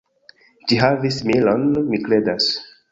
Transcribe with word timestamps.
Ĝi 0.71 0.79
havis 0.85 1.21
milon, 1.31 1.71
mi 1.93 2.03
kredas. 2.09 2.51